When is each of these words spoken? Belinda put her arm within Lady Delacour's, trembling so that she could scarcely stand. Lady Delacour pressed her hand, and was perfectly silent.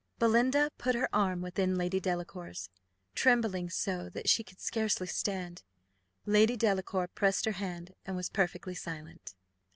Belinda 0.17 0.71
put 0.79 0.95
her 0.95 1.07
arm 1.13 1.43
within 1.43 1.77
Lady 1.77 1.99
Delacour's, 1.99 2.71
trembling 3.13 3.69
so 3.69 4.09
that 4.09 4.27
she 4.27 4.43
could 4.43 4.59
scarcely 4.59 5.05
stand. 5.05 5.61
Lady 6.25 6.57
Delacour 6.57 7.09
pressed 7.09 7.45
her 7.45 7.51
hand, 7.61 7.93
and 8.03 8.15
was 8.15 8.27
perfectly 8.27 8.73
silent. 8.73 9.35